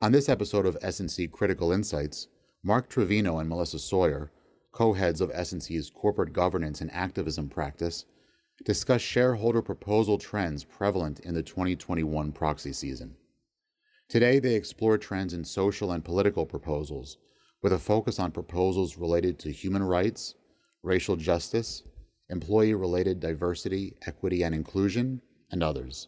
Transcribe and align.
On 0.00 0.12
this 0.12 0.28
episode 0.28 0.64
of 0.64 0.78
S&C 0.80 1.26
Critical 1.26 1.72
Insights, 1.72 2.28
Mark 2.62 2.88
Trevino 2.88 3.40
and 3.40 3.48
Melissa 3.48 3.80
Sawyer, 3.80 4.30
co-heads 4.70 5.20
of 5.20 5.32
S&C's 5.34 5.90
corporate 5.90 6.32
governance 6.32 6.80
and 6.80 6.88
activism 6.92 7.48
practice, 7.48 8.04
discuss 8.64 9.00
shareholder 9.00 9.60
proposal 9.60 10.16
trends 10.16 10.62
prevalent 10.62 11.18
in 11.18 11.34
the 11.34 11.42
2021 11.42 12.30
proxy 12.30 12.72
season. 12.72 13.16
Today, 14.08 14.38
they 14.38 14.54
explore 14.54 14.98
trends 14.98 15.34
in 15.34 15.44
social 15.44 15.90
and 15.90 16.04
political 16.04 16.46
proposals, 16.46 17.18
with 17.60 17.72
a 17.72 17.78
focus 17.78 18.20
on 18.20 18.30
proposals 18.30 18.98
related 18.98 19.36
to 19.40 19.50
human 19.50 19.82
rights, 19.82 20.36
racial 20.84 21.16
justice, 21.16 21.82
employee 22.28 22.74
related 22.74 23.18
diversity, 23.18 23.96
equity, 24.06 24.44
and 24.44 24.54
inclusion, 24.54 25.20
and 25.50 25.60
others. 25.60 26.06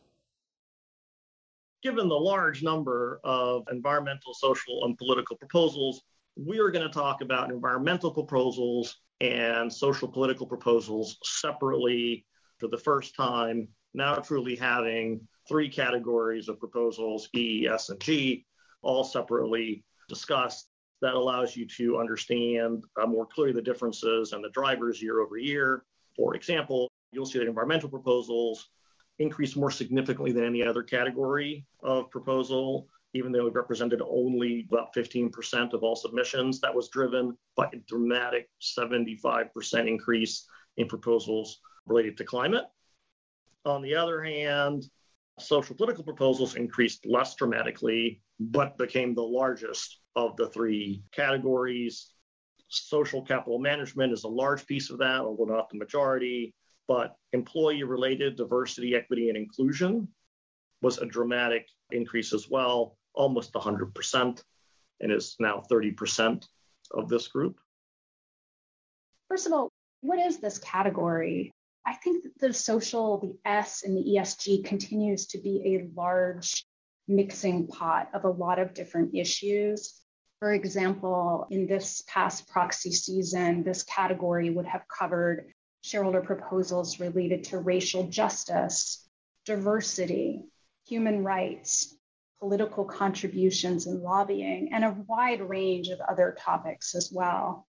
Given 1.83 2.09
the 2.09 2.15
large 2.15 2.62
number 2.62 3.20
of 3.25 3.65
environmental, 3.70 4.34
social, 4.34 4.84
and 4.84 4.98
political 4.98 5.37
proposals, 5.37 6.02
we 6.37 6.59
are 6.59 6.71
going 6.71 6.87
to 6.87 6.93
talk 6.93 7.23
about 7.23 7.51
environmental 7.51 8.11
proposals 8.11 9.01
and 9.21 9.73
social 9.73 10.09
political 10.09 10.47
proposals 10.47 11.16
separately 11.24 12.27
for 12.59 12.69
the 12.69 12.79
first 12.79 13.15
time, 13.15 13.69
now 13.95 14.15
truly 14.16 14.57
having 14.57 15.27
three 15.48 15.69
categories 15.69 16.48
of 16.48 16.59
proposals 16.61 17.29
E, 17.35 17.66
S, 17.66 17.88
and 17.88 18.01
G, 18.01 18.45
all 18.83 19.05
separately 19.05 19.85
discussed. 20.09 20.66
That 21.02 21.15
allows 21.15 21.57
you 21.57 21.66
to 21.79 21.99
understand 21.99 22.85
uh, 23.01 23.07
more 23.07 23.24
clearly 23.24 23.55
the 23.55 23.62
differences 23.62 24.35
and 24.35 24.45
the 24.45 24.51
drivers 24.51 25.01
year 25.01 25.21
over 25.21 25.38
year. 25.38 25.83
For 26.15 26.35
example, 26.35 26.91
you'll 27.12 27.24
see 27.24 27.38
that 27.38 27.49
environmental 27.49 27.88
proposals 27.88 28.68
increased 29.21 29.57
more 29.57 29.71
significantly 29.71 30.32
than 30.32 30.45
any 30.45 30.65
other 30.65 30.82
category 30.82 31.66
of 31.82 32.10
proposal, 32.10 32.88
even 33.13 33.30
though 33.30 33.46
it 33.46 33.54
represented 33.54 34.01
only 34.02 34.66
about 34.73 34.95
15% 34.95 35.74
of 35.74 35.82
all 35.82 35.95
submissions. 35.95 36.59
That 36.60 36.74
was 36.74 36.88
driven 36.88 37.37
by 37.54 37.68
a 37.73 37.77
dramatic 37.87 38.49
75% 38.60 39.87
increase 39.87 40.46
in 40.79 40.88
proposals 40.88 41.60
related 41.87 42.16
to 42.16 42.24
climate. 42.24 42.65
On 43.66 43.82
the 43.82 43.95
other 43.95 44.23
hand, 44.23 44.85
social 45.38 45.77
political 45.77 46.02
proposals 46.02 46.57
increased 46.57 47.05
less 47.05 47.34
dramatically, 47.34 48.23
but 48.38 48.79
became 48.79 49.15
the 49.15 49.23
largest 49.23 50.01
of 50.16 50.34
the 50.37 50.49
three 50.49 51.02
categories. 51.12 52.12
Social 52.68 53.21
capital 53.21 53.59
management 53.59 54.15
is 54.15 54.24
a 54.24 54.29
large 54.29 54.66
piece 54.66 54.88
of 54.88 54.99
that, 54.99 55.21
although 55.21 55.52
not 55.52 55.68
the 55.68 55.77
majority. 55.77 56.55
But 56.91 57.15
employee 57.33 57.85
related 57.85 58.35
diversity, 58.35 58.96
equity, 58.96 59.29
and 59.29 59.38
inclusion 59.38 60.09
was 60.83 60.99
a 60.99 61.07
dramatic 61.07 61.69
increase 61.93 62.33
as 62.33 62.49
well, 62.51 62.96
almost 63.15 63.52
100%, 63.52 64.43
and 64.99 65.12
is 65.12 65.37
now 65.38 65.62
30% 65.71 66.44
of 66.91 67.09
this 67.09 67.28
group. 67.28 67.61
First 69.28 69.47
of 69.47 69.53
all, 69.53 69.69
what 70.00 70.19
is 70.19 70.41
this 70.41 70.59
category? 70.59 71.53
I 71.87 71.94
think 71.94 72.27
the 72.41 72.53
social, 72.53 73.21
the 73.21 73.38
S 73.49 73.84
and 73.84 73.97
the 73.97 74.16
ESG 74.16 74.65
continues 74.65 75.27
to 75.27 75.38
be 75.38 75.77
a 75.77 75.97
large 75.97 76.65
mixing 77.06 77.69
pot 77.69 78.09
of 78.15 78.25
a 78.25 78.31
lot 78.31 78.59
of 78.59 78.75
different 78.75 79.15
issues. 79.15 79.94
For 80.41 80.53
example, 80.55 81.47
in 81.53 81.69
this 81.69 82.03
past 82.09 82.49
proxy 82.49 82.91
season, 82.91 83.62
this 83.62 83.84
category 83.84 84.50
would 84.50 84.66
have 84.66 84.83
covered 84.88 85.53
shareholder 85.83 86.21
proposals 86.21 87.00
related 87.00 87.45
to 87.45 87.59
racial 87.59 88.09
justice, 88.09 89.09
diversity, 89.47 90.45
human 90.87 91.25
rights, 91.25 91.97
political 92.41 92.85
contributions 92.85 93.87
and 93.87 94.03
lobbying, 94.03 94.71
and 94.73 94.85
a 94.85 94.97
wide 95.07 95.41
range 95.41 95.89
of 95.89 96.01
other 96.01 96.37
topics 96.39 96.95
as 96.95 97.11
well. 97.13 97.67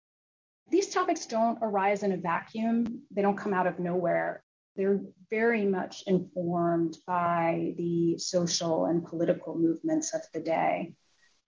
These 0.70 0.90
topics 0.90 1.26
don't 1.26 1.58
arise 1.62 2.02
in 2.02 2.12
a 2.12 2.18
vacuum, 2.18 3.02
they 3.10 3.22
don't 3.22 3.38
come 3.38 3.54
out 3.54 3.66
of 3.66 3.78
nowhere. 3.78 4.42
They're 4.76 5.00
very 5.30 5.66
much 5.66 6.04
informed 6.06 6.98
by 7.06 7.74
the 7.76 8.18
social 8.18 8.86
and 8.86 9.04
political 9.04 9.58
movements 9.58 10.14
of 10.14 10.20
the 10.32 10.40
day. 10.40 10.94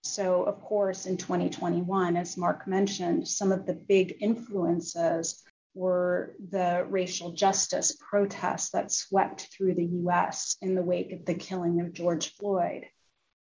So, 0.03 0.43
of 0.45 0.61
course, 0.63 1.05
in 1.07 1.19
2021, 1.19 2.17
as 2.17 2.37
Mark 2.39 2.67
mentioned, 2.67 3.29
some 3.29 3.53
of 3.53 3.67
the 3.67 3.75
big 3.75 4.17
influences 4.21 5.45
were 5.75 6.35
the 6.51 6.85
racial 6.89 7.33
justice 7.33 7.97
protests 8.11 8.71
that 8.71 8.93
swept 8.93 9.49
through 9.53 9.75
the 9.75 9.87
US 10.05 10.57
in 10.61 10.75
the 10.75 10.83
wake 10.83 11.13
of 11.13 11.25
the 11.25 11.35
killing 11.35 11.81
of 11.81 11.93
George 11.93 12.35
Floyd, 12.35 12.87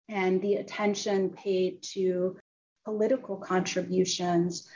and 0.09 0.41
the 0.41 0.57
attention 0.57 1.31
paid 1.31 1.83
to 1.95 2.39
political 2.85 3.37
contributions 3.37 4.69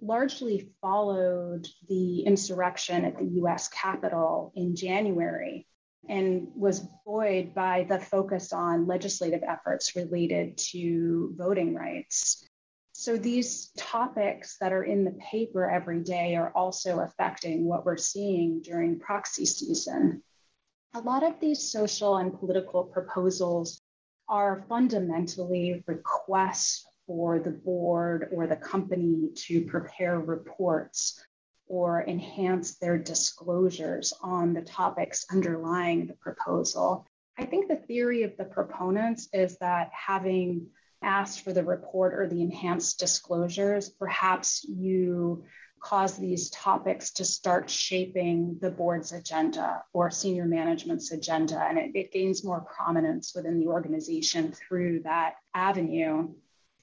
largely 0.00 0.70
followed 0.80 1.66
the 1.88 2.20
insurrection 2.20 3.04
at 3.04 3.18
the 3.18 3.26
US 3.42 3.68
Capitol 3.68 4.52
in 4.54 4.76
January 4.76 5.66
and 6.08 6.48
was 6.54 6.86
buoyed 7.04 7.54
by 7.54 7.84
the 7.88 7.98
focus 7.98 8.52
on 8.52 8.86
legislative 8.86 9.42
efforts 9.42 9.96
related 9.96 10.56
to 10.56 11.34
voting 11.36 11.74
rights. 11.74 12.48
So 13.00 13.16
these 13.16 13.70
topics 13.76 14.56
that 14.58 14.72
are 14.72 14.82
in 14.82 15.04
the 15.04 15.16
paper 15.30 15.70
every 15.70 16.00
day 16.00 16.34
are 16.34 16.50
also 16.52 16.98
affecting 16.98 17.64
what 17.64 17.86
we're 17.86 17.96
seeing 17.96 18.60
during 18.60 18.98
proxy 18.98 19.46
season. 19.46 20.24
A 20.94 21.00
lot 21.00 21.22
of 21.22 21.38
these 21.38 21.70
social 21.70 22.16
and 22.16 22.36
political 22.36 22.82
proposals 22.82 23.80
are 24.28 24.64
fundamentally 24.68 25.84
requests 25.86 26.88
for 27.06 27.38
the 27.38 27.52
board 27.52 28.30
or 28.32 28.48
the 28.48 28.56
company 28.56 29.28
to 29.46 29.64
prepare 29.66 30.18
reports 30.18 31.24
or 31.68 32.02
enhance 32.02 32.78
their 32.78 32.98
disclosures 32.98 34.12
on 34.22 34.54
the 34.54 34.62
topics 34.62 35.24
underlying 35.30 36.08
the 36.08 36.14
proposal. 36.14 37.06
I 37.38 37.44
think 37.44 37.68
the 37.68 37.76
theory 37.76 38.24
of 38.24 38.36
the 38.36 38.44
proponents 38.44 39.28
is 39.32 39.56
that 39.58 39.90
having 39.92 40.66
asked 41.02 41.42
for 41.42 41.52
the 41.52 41.64
report 41.64 42.14
or 42.14 42.26
the 42.28 42.42
enhanced 42.42 42.98
disclosures, 42.98 43.88
perhaps 43.88 44.64
you 44.64 45.44
cause 45.80 46.16
these 46.16 46.50
topics 46.50 47.12
to 47.12 47.24
start 47.24 47.70
shaping 47.70 48.58
the 48.60 48.70
board's 48.70 49.12
agenda 49.12 49.82
or 49.92 50.10
senior 50.10 50.44
management's 50.44 51.12
agenda, 51.12 51.60
and 51.60 51.78
it, 51.78 51.90
it 51.94 52.12
gains 52.12 52.44
more 52.44 52.60
prominence 52.60 53.32
within 53.34 53.60
the 53.60 53.68
organization 53.68 54.52
through 54.52 55.00
that 55.04 55.34
avenue. 55.54 56.28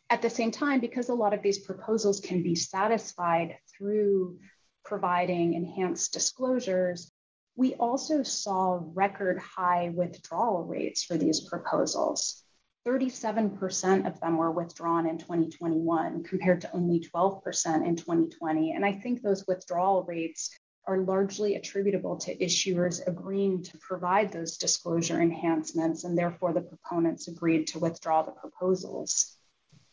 At 0.09 0.21
the 0.21 0.29
same 0.29 0.51
time, 0.51 0.79
because 0.79 1.09
a 1.09 1.13
lot 1.13 1.33
of 1.33 1.41
these 1.41 1.59
proposals 1.59 2.19
can 2.19 2.43
be 2.43 2.55
satisfied 2.55 3.57
through 3.75 4.37
providing 4.83 5.55
enhanced 5.55 6.13
disclosures, 6.13 7.11
we 7.55 7.73
also 7.75 8.23
saw 8.23 8.79
record 8.93 9.39
high 9.39 9.91
withdrawal 9.93 10.63
rates 10.63 11.03
for 11.03 11.17
these 11.17 11.41
proposals. 11.41 12.44
37% 12.87 14.05
of 14.05 14.19
them 14.19 14.37
were 14.37 14.51
withdrawn 14.51 15.07
in 15.07 15.17
2021 15.17 16.23
compared 16.23 16.61
to 16.61 16.71
only 16.75 16.99
12% 16.99 17.85
in 17.85 17.95
2020. 17.95 18.73
And 18.73 18.85
I 18.85 18.93
think 18.93 19.21
those 19.21 19.47
withdrawal 19.47 20.03
rates 20.03 20.51
are 20.87 20.99
largely 20.99 21.55
attributable 21.55 22.17
to 22.17 22.37
issuers 22.37 23.05
agreeing 23.07 23.63
to 23.63 23.77
provide 23.79 24.31
those 24.31 24.57
disclosure 24.57 25.19
enhancements, 25.19 26.03
and 26.03 26.15
therefore 26.15 26.53
the 26.53 26.61
proponents 26.61 27.27
agreed 27.27 27.65
to 27.65 27.79
withdraw 27.79 28.21
the 28.21 28.31
proposals. 28.31 29.35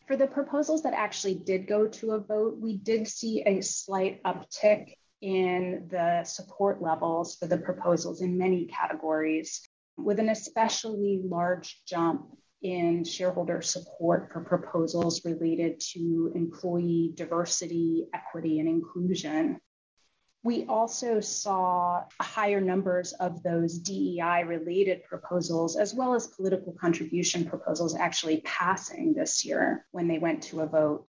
For 0.05 0.15
the 0.15 0.27
proposals 0.27 0.83
that 0.83 0.93
actually 0.93 1.35
did 1.35 1.65
go 1.65 1.87
to 1.87 2.11
a 2.11 2.19
vote, 2.19 2.59
we 2.59 2.77
did 2.77 3.07
see 3.07 3.41
a 3.41 3.61
slight 3.61 4.21
uptick 4.23 4.93
in 5.21 5.87
the 5.89 6.23
support 6.25 6.79
levels 6.79 7.37
for 7.37 7.47
the 7.47 7.57
proposals 7.57 8.21
in 8.21 8.37
many 8.37 8.65
categories, 8.65 9.67
with 9.97 10.19
an 10.19 10.29
especially 10.29 11.21
large 11.23 11.81
jump 11.87 12.37
in 12.63 13.03
shareholder 13.03 13.61
support 13.61 14.31
for 14.31 14.41
proposals 14.41 15.23
related 15.25 15.79
to 15.79 16.31
employee 16.33 17.11
diversity, 17.15 18.07
equity, 18.13 18.59
and 18.59 18.69
inclusion. 18.69 19.59
We 20.43 20.65
also 20.65 21.21
saw 21.21 22.03
higher 22.21 22.59
numbers 22.59 23.13
of 23.13 23.43
those 23.43 23.79
DEI 23.79 24.43
related 24.45 25.03
proposals, 25.03 25.77
as 25.77 25.93
well 25.93 26.15
as 26.15 26.27
political 26.27 26.73
contribution 26.73 27.45
proposals, 27.45 27.95
actually 27.95 28.41
passing 28.41 29.13
this 29.13 29.45
year 29.45 29.85
when 29.91 30.07
they 30.07 30.19
went 30.19 30.43
to 30.43 30.61
a 30.61 30.67
vote. 30.67 31.05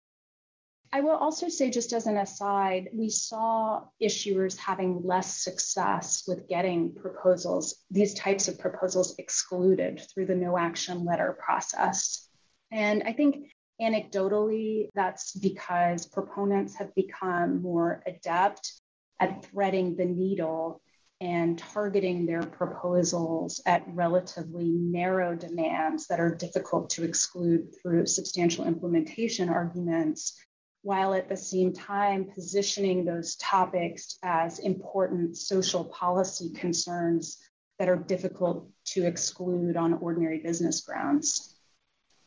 I 0.92 1.02
will 1.02 1.16
also 1.16 1.48
say, 1.48 1.70
just 1.70 1.92
as 1.92 2.06
an 2.06 2.16
aside, 2.16 2.88
we 2.92 3.10
saw 3.10 3.84
issuers 4.02 4.58
having 4.58 5.02
less 5.04 5.42
success 5.42 6.25
with 6.26 6.48
getting 6.48 6.94
proposals, 6.94 7.76
these 7.90 8.14
types 8.14 8.48
of 8.48 8.58
proposals 8.58 9.14
excluded 9.19 10.02
through 10.12 10.26
the 10.26 10.34
no 10.34 10.58
action 10.58 11.04
letter 11.04 11.38
process. 11.40 12.28
And 12.72 13.04
I 13.04 13.12
think 13.12 13.52
anecdotally, 13.81 14.88
that's 14.94 15.32
because 15.32 16.06
proponents 16.06 16.76
have 16.76 16.92
become 16.96 17.62
more 17.62 18.02
adept 18.04 18.72
at 19.20 19.44
threading 19.44 19.96
the 19.96 20.06
needle 20.06 20.82
and 21.20 21.58
targeting 21.58 22.25
their 22.25 22.42
proposals 22.42 23.60
at 23.66 23.84
relatively 23.88 24.70
narrow 24.70 25.37
demands 25.37 26.06
that 26.06 26.19
are 26.19 26.34
difficult 26.34 26.90
to 26.90 27.04
exclude 27.04 27.69
through 27.81 28.06
substantial 28.06 28.66
implementation 28.66 29.50
arguments, 29.50 30.34
while 30.82 31.12
at 31.15 31.29
the 31.29 31.37
same 31.37 31.73
time 31.73 32.25
positioning 32.32 33.05
those 33.05 33.37
topics 33.37 34.19
as 34.23 34.59
important 34.59 35.37
social 35.37 35.85
policy 35.85 36.50
concerns 36.55 37.38
that 37.79 37.88
are 37.88 37.97
difficult 37.97 38.69
to 38.85 39.06
exclude 39.06 39.77
on 39.77 39.94
ordinary 39.94 40.38
business 40.38 40.81
grounds. 40.81 41.55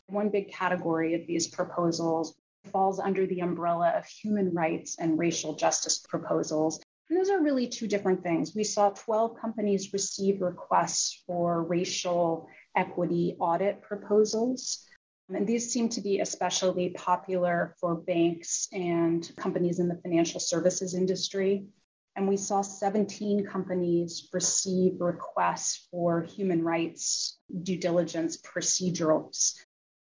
One 0.08 0.30
big 0.30 0.52
category 0.52 1.16
of 1.16 1.26
these 1.28 1.48
proposals 1.48 2.36
falls 2.72 3.00
under 3.00 3.26
the 3.26 3.42
umbrella 3.42 3.94
of 3.96 4.06
human 4.06 4.54
rights 4.54 4.98
and 5.00 5.18
racial 5.20 5.56
justice 5.56 6.00
proposals. 6.00 6.82
And 7.10 7.20
those 7.20 7.30
are 7.30 7.42
really 7.42 7.68
two 7.68 7.88
different 7.88 8.24
things. 8.24 8.56
We 8.56 8.64
saw 8.64 8.92
12 8.92 9.38
companies 9.40 9.94
receive 9.94 10.42
requests 10.42 11.24
for 11.28 11.64
racial 11.64 12.48
equity 12.76 13.36
audit 13.40 13.82
proposals. 13.82 14.86
Um, 15.30 15.36
and 15.36 15.48
these 15.48 15.72
seem 15.72 15.90
to 15.90 16.02
be 16.02 16.20
especially 16.20 16.90
popular 16.90 17.76
for 17.80 17.96
banks 17.96 18.68
and 18.72 19.30
companies 19.38 19.80
in 19.80 19.88
the 19.88 20.00
financial 20.04 20.40
services 20.40 20.94
industry. 20.94 21.66
And 22.16 22.28
we 22.28 22.38
saw 22.38 22.62
17 22.62 23.46
companies 23.46 24.30
receive 24.34 25.02
requests 25.02 25.88
for 25.90 26.22
human 26.22 26.64
rights 26.64 27.40
due 27.64 27.78
diligence 27.78 28.38
procedurals. 28.38 29.54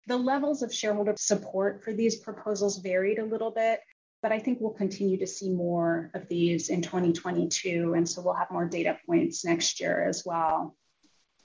The 0.07 0.17
levels 0.17 0.61
of 0.61 0.73
shareholder 0.73 1.13
support 1.17 1.83
for 1.83 1.93
these 1.93 2.17
proposals 2.17 2.79
varied 2.79 3.19
a 3.19 3.25
little 3.25 3.51
bit, 3.51 3.79
but 4.21 4.31
I 4.31 4.39
think 4.39 4.59
we'll 4.59 4.71
continue 4.71 5.17
to 5.19 5.27
see 5.27 5.49
more 5.49 6.11
of 6.13 6.27
these 6.27 6.69
in 6.69 6.81
2022. 6.81 7.93
And 7.95 8.09
so 8.09 8.21
we'll 8.21 8.33
have 8.33 8.51
more 8.51 8.65
data 8.65 8.97
points 9.05 9.45
next 9.45 9.79
year 9.79 10.03
as 10.03 10.23
well. 10.25 10.75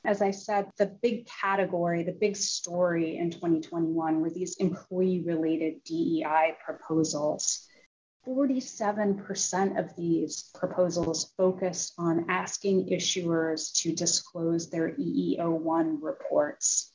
As 0.07 0.23
I 0.23 0.31
said, 0.31 0.71
the 0.79 0.87
big 0.87 1.27
category, 1.27 2.05
the 2.05 2.13
big 2.13 2.37
story 2.37 3.17
in 3.17 3.33
2021 3.33 4.21
were 4.21 4.31
these 4.31 4.57
employee 4.59 5.25
related 5.27 5.83
DEI 5.83 6.57
proposals. 6.65 7.67
47% 8.25 9.79
of 9.81 9.97
these 9.97 10.45
proposals 10.55 11.33
focused 11.37 11.95
on 11.99 12.27
asking 12.29 12.89
issuers 12.89 13.73
to 13.83 13.93
disclose 13.97 14.71
their 14.71 14.91
EEO1 14.91 15.99
reports. 16.01 16.93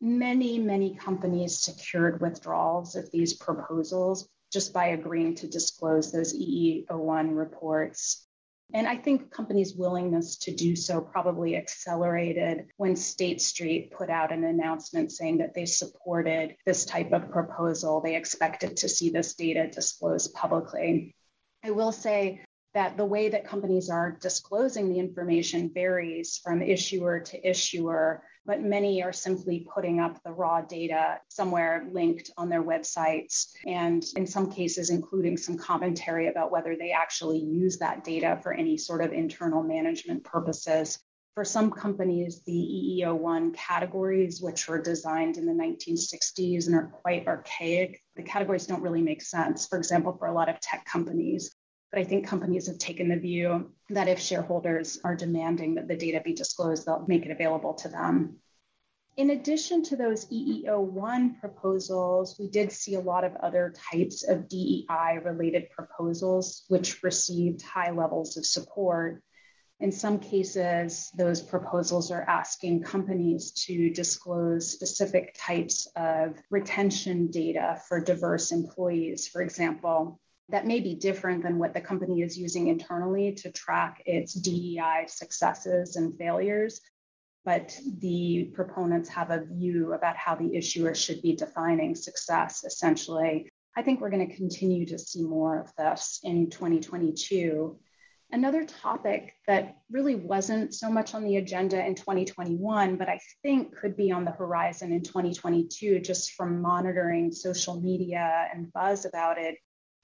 Many, 0.00 0.58
many 0.58 0.94
companies 0.94 1.58
secured 1.58 2.22
withdrawals 2.22 2.96
of 2.96 3.10
these 3.10 3.34
proposals 3.34 4.26
just 4.50 4.72
by 4.72 4.86
agreeing 4.88 5.34
to 5.34 5.48
disclose 5.48 6.10
those 6.10 6.34
EEO1 6.34 7.36
reports. 7.36 8.26
And 8.74 8.86
I 8.86 8.96
think 8.96 9.30
companies' 9.30 9.74
willingness 9.74 10.36
to 10.38 10.54
do 10.54 10.74
so 10.76 11.00
probably 11.00 11.56
accelerated 11.56 12.66
when 12.76 12.96
State 12.96 13.42
Street 13.42 13.92
put 13.92 14.08
out 14.08 14.32
an 14.32 14.44
announcement 14.44 15.12
saying 15.12 15.38
that 15.38 15.54
they 15.54 15.66
supported 15.66 16.56
this 16.64 16.86
type 16.86 17.12
of 17.12 17.30
proposal. 17.30 18.00
They 18.00 18.16
expected 18.16 18.78
to 18.78 18.88
see 18.88 19.10
this 19.10 19.34
data 19.34 19.68
disclosed 19.68 20.32
publicly. 20.34 21.14
I 21.62 21.70
will 21.70 21.92
say 21.92 22.44
that 22.74 22.96
the 22.96 23.04
way 23.04 23.28
that 23.28 23.46
companies 23.46 23.90
are 23.90 24.16
disclosing 24.20 24.88
the 24.88 24.98
information 24.98 25.70
varies 25.74 26.40
from 26.42 26.62
issuer 26.62 27.20
to 27.20 27.48
issuer 27.48 28.22
but 28.44 28.62
many 28.62 29.02
are 29.02 29.12
simply 29.12 29.66
putting 29.72 30.00
up 30.00 30.20
the 30.24 30.32
raw 30.32 30.60
data 30.60 31.18
somewhere 31.28 31.86
linked 31.92 32.30
on 32.36 32.48
their 32.48 32.62
websites, 32.62 33.52
and 33.66 34.04
in 34.16 34.26
some 34.26 34.50
cases, 34.50 34.90
including 34.90 35.36
some 35.36 35.56
commentary 35.56 36.28
about 36.28 36.50
whether 36.50 36.76
they 36.76 36.90
actually 36.90 37.38
use 37.38 37.78
that 37.78 38.04
data 38.04 38.38
for 38.42 38.52
any 38.52 38.76
sort 38.76 39.02
of 39.02 39.12
internal 39.12 39.62
management 39.62 40.24
purposes. 40.24 40.98
For 41.34 41.44
some 41.44 41.70
companies, 41.70 42.42
the 42.44 42.52
EEO1 42.52 43.54
categories, 43.54 44.42
which 44.42 44.68
were 44.68 44.82
designed 44.82 45.38
in 45.38 45.46
the 45.46 45.52
1960s 45.52 46.66
and 46.66 46.74
are 46.74 46.92
quite 47.02 47.26
archaic, 47.26 48.02
the 48.16 48.22
categories 48.22 48.66
don't 48.66 48.82
really 48.82 49.00
make 49.00 49.22
sense. 49.22 49.66
For 49.66 49.78
example, 49.78 50.14
for 50.18 50.26
a 50.26 50.34
lot 50.34 50.50
of 50.50 50.60
tech 50.60 50.84
companies, 50.84 51.54
but 51.92 52.00
I 52.00 52.04
think 52.04 52.26
companies 52.26 52.68
have 52.68 52.78
taken 52.78 53.08
the 53.08 53.18
view 53.18 53.70
that 53.90 54.08
if 54.08 54.18
shareholders 54.18 54.98
are 55.04 55.14
demanding 55.14 55.74
that 55.74 55.88
the 55.88 55.96
data 55.96 56.22
be 56.24 56.32
disclosed, 56.32 56.86
they'll 56.86 57.04
make 57.06 57.26
it 57.26 57.30
available 57.30 57.74
to 57.74 57.88
them. 57.88 58.38
In 59.18 59.28
addition 59.28 59.82
to 59.84 59.96
those 59.96 60.24
EEO1 60.30 61.38
proposals, 61.38 62.38
we 62.38 62.48
did 62.48 62.72
see 62.72 62.94
a 62.94 63.00
lot 63.00 63.24
of 63.24 63.36
other 63.36 63.74
types 63.92 64.26
of 64.26 64.48
DEI 64.48 65.18
related 65.22 65.68
proposals, 65.68 66.64
which 66.68 67.02
received 67.02 67.60
high 67.60 67.90
levels 67.90 68.38
of 68.38 68.46
support. 68.46 69.22
In 69.78 69.92
some 69.92 70.18
cases, 70.18 71.10
those 71.14 71.42
proposals 71.42 72.10
are 72.10 72.22
asking 72.22 72.84
companies 72.84 73.50
to 73.66 73.90
disclose 73.90 74.72
specific 74.72 75.36
types 75.38 75.86
of 75.94 76.40
retention 76.48 77.30
data 77.30 77.82
for 77.86 78.00
diverse 78.00 78.50
employees. 78.50 79.28
For 79.28 79.42
example, 79.42 80.20
that 80.48 80.66
may 80.66 80.80
be 80.80 80.94
different 80.94 81.42
than 81.42 81.58
what 81.58 81.74
the 81.74 81.80
company 81.80 82.22
is 82.22 82.36
using 82.36 82.68
internally 82.68 83.32
to 83.32 83.50
track 83.52 84.02
its 84.06 84.34
DEI 84.34 85.06
successes 85.06 85.96
and 85.96 86.16
failures. 86.18 86.80
But 87.44 87.76
the 87.98 88.50
proponents 88.54 89.08
have 89.08 89.30
a 89.30 89.44
view 89.44 89.94
about 89.94 90.16
how 90.16 90.36
the 90.36 90.54
issuer 90.54 90.94
should 90.94 91.22
be 91.22 91.34
defining 91.34 91.94
success, 91.94 92.64
essentially. 92.64 93.48
I 93.76 93.82
think 93.82 94.00
we're 94.00 94.10
going 94.10 94.28
to 94.28 94.36
continue 94.36 94.86
to 94.86 94.98
see 94.98 95.22
more 95.22 95.60
of 95.60 95.74
this 95.76 96.20
in 96.22 96.50
2022. 96.50 97.78
Another 98.30 98.64
topic 98.64 99.34
that 99.46 99.76
really 99.90 100.14
wasn't 100.14 100.72
so 100.72 100.90
much 100.90 101.14
on 101.14 101.24
the 101.24 101.36
agenda 101.36 101.84
in 101.84 101.94
2021, 101.94 102.96
but 102.96 103.08
I 103.08 103.18
think 103.42 103.76
could 103.76 103.96
be 103.96 104.12
on 104.12 104.24
the 104.24 104.30
horizon 104.30 104.92
in 104.92 105.02
2022, 105.02 106.00
just 106.00 106.32
from 106.32 106.62
monitoring 106.62 107.32
social 107.32 107.80
media 107.80 108.48
and 108.54 108.72
buzz 108.72 109.04
about 109.04 109.38
it, 109.38 109.56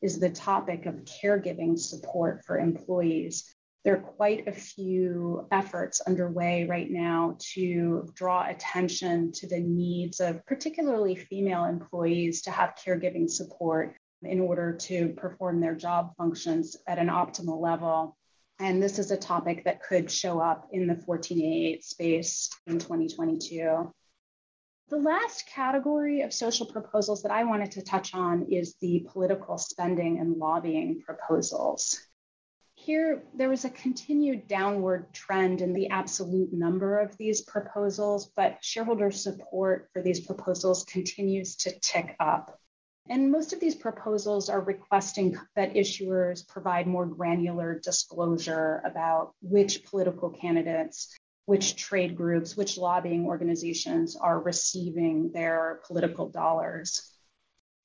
is 0.02 0.18
the 0.18 0.30
topic 0.30 0.86
of 0.86 1.04
caregiving 1.04 1.78
support 1.78 2.44
for 2.46 2.58
employees. 2.58 3.54
There 3.84 3.94
are 3.94 4.00
quite 4.00 4.46
a 4.46 4.52
few 4.52 5.46
efforts 5.50 6.00
underway 6.00 6.66
right 6.68 6.90
now 6.90 7.36
to 7.54 8.08
draw 8.14 8.46
attention 8.48 9.32
to 9.32 9.46
the 9.46 9.60
needs 9.60 10.20
of 10.20 10.44
particularly 10.46 11.14
female 11.14 11.64
employees 11.64 12.42
to 12.42 12.50
have 12.50 12.74
caregiving 12.74 13.30
support 13.30 13.96
in 14.22 14.40
order 14.40 14.72
to 14.74 15.10
perform 15.10 15.60
their 15.60 15.74
job 15.74 16.12
functions 16.16 16.76
at 16.86 16.98
an 16.98 17.08
optimal 17.08 17.60
level. 17.60 18.16
And 18.58 18.82
this 18.82 18.98
is 18.98 19.12
a 19.12 19.16
topic 19.16 19.64
that 19.64 19.82
could 19.82 20.10
show 20.10 20.40
up 20.40 20.68
in 20.72 20.88
the 20.88 20.94
14a-8 20.94 21.84
space 21.84 22.50
in 22.66 22.78
2022. 22.78 23.92
The 24.88 24.96
last 24.96 25.46
category 25.46 26.22
of 26.22 26.32
social 26.32 26.64
proposals 26.64 27.22
that 27.22 27.30
I 27.30 27.44
wanted 27.44 27.72
to 27.72 27.82
touch 27.82 28.14
on 28.14 28.46
is 28.50 28.76
the 28.76 29.06
political 29.10 29.58
spending 29.58 30.18
and 30.18 30.38
lobbying 30.38 31.02
proposals. 31.02 32.00
Here, 32.74 33.22
there 33.34 33.50
was 33.50 33.66
a 33.66 33.70
continued 33.70 34.48
downward 34.48 35.12
trend 35.12 35.60
in 35.60 35.74
the 35.74 35.88
absolute 35.88 36.54
number 36.54 37.00
of 37.00 37.14
these 37.18 37.42
proposals, 37.42 38.30
but 38.34 38.64
shareholder 38.64 39.10
support 39.10 39.90
for 39.92 40.00
these 40.00 40.20
proposals 40.20 40.84
continues 40.84 41.56
to 41.56 41.78
tick 41.80 42.16
up. 42.18 42.58
And 43.10 43.30
most 43.30 43.52
of 43.52 43.60
these 43.60 43.74
proposals 43.74 44.48
are 44.48 44.60
requesting 44.60 45.36
that 45.54 45.74
issuers 45.74 46.48
provide 46.48 46.86
more 46.86 47.04
granular 47.04 47.78
disclosure 47.78 48.80
about 48.86 49.34
which 49.42 49.84
political 49.84 50.30
candidates 50.30 51.14
which 51.48 51.76
trade 51.76 52.14
groups, 52.14 52.58
which 52.58 52.76
lobbying 52.76 53.24
organizations 53.24 54.16
are 54.16 54.38
receiving 54.38 55.32
their 55.32 55.80
political 55.86 56.28
dollars. 56.28 57.10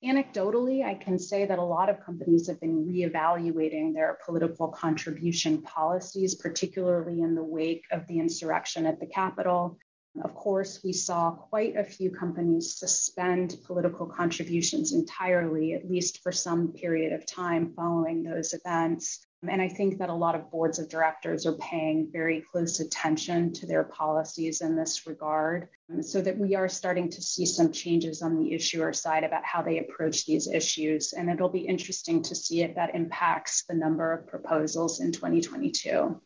Anecdotally, 0.04 0.84
I 0.84 0.92
can 0.92 1.18
say 1.18 1.46
that 1.46 1.58
a 1.58 1.64
lot 1.64 1.88
of 1.88 2.04
companies 2.04 2.46
have 2.48 2.60
been 2.60 2.84
reevaluating 2.84 3.94
their 3.94 4.18
political 4.26 4.68
contribution 4.68 5.62
policies, 5.62 6.34
particularly 6.34 7.22
in 7.22 7.34
the 7.34 7.42
wake 7.42 7.84
of 7.90 8.06
the 8.06 8.18
insurrection 8.18 8.84
at 8.84 9.00
the 9.00 9.06
Capitol. 9.06 9.78
Of 10.22 10.34
course, 10.34 10.82
we 10.84 10.92
saw 10.92 11.30
quite 11.30 11.74
a 11.74 11.84
few 11.84 12.10
companies 12.10 12.76
suspend 12.76 13.56
political 13.64 14.06
contributions 14.06 14.92
entirely, 14.92 15.72
at 15.72 15.88
least 15.88 16.22
for 16.22 16.32
some 16.32 16.72
period 16.72 17.14
of 17.14 17.24
time 17.24 17.72
following 17.74 18.24
those 18.24 18.52
events. 18.52 19.26
And 19.48 19.60
I 19.60 19.68
think 19.68 19.98
that 19.98 20.08
a 20.08 20.14
lot 20.14 20.34
of 20.34 20.50
boards 20.50 20.78
of 20.78 20.88
directors 20.88 21.46
are 21.46 21.54
paying 21.54 22.08
very 22.10 22.42
close 22.50 22.80
attention 22.80 23.52
to 23.54 23.66
their 23.66 23.84
policies 23.84 24.60
in 24.60 24.76
this 24.76 25.06
regard, 25.06 25.68
so 26.00 26.20
that 26.22 26.38
we 26.38 26.54
are 26.54 26.68
starting 26.68 27.10
to 27.10 27.22
see 27.22 27.44
some 27.44 27.70
changes 27.72 28.22
on 28.22 28.36
the 28.36 28.54
issuer 28.54 28.92
side 28.92 29.24
about 29.24 29.44
how 29.44 29.62
they 29.62 29.78
approach 29.78 30.24
these 30.24 30.48
issues. 30.48 31.12
And 31.12 31.28
it'll 31.28 31.48
be 31.48 31.60
interesting 31.60 32.22
to 32.22 32.34
see 32.34 32.62
if 32.62 32.74
that 32.74 32.94
impacts 32.94 33.64
the 33.68 33.74
number 33.74 34.12
of 34.12 34.26
proposals 34.26 35.00
in 35.00 35.12
2022. 35.12 36.20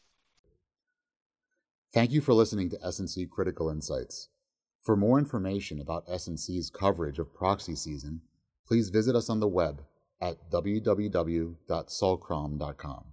Thank 1.93 2.13
you 2.13 2.21
for 2.21 2.35
listening 2.35 2.71
to 2.71 2.85
S&C 2.85 3.27
Critical 3.27 3.71
Insights. 3.71 4.29
For 4.83 4.97
more 4.97 5.19
information 5.19 5.81
about 5.81 6.05
S&C's 6.09 6.71
coverage 6.71 7.19
of 7.19 7.35
proxy 7.35 7.75
season, 7.75 8.21
please 8.67 8.91
visit 8.91 9.17
us 9.17 9.29
on 9.29 9.41
the 9.41 9.49
web 9.49 9.83
at 10.21 10.51
www.sullcrom.com. 10.51 13.05